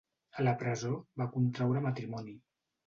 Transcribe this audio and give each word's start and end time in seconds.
A 0.35 0.45
la 0.47 0.53
presó, 0.61 0.95
va 1.23 1.29
contraure 1.37 1.87
matrimoni. 1.89 2.37